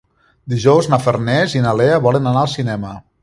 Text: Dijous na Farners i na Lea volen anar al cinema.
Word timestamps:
Dijous 0.53 0.87
na 0.93 0.99
Farners 1.03 1.53
i 1.59 1.63
na 1.67 1.75
Lea 1.81 2.01
volen 2.09 2.31
anar 2.31 2.43
al 2.47 2.53
cinema. 2.57 2.99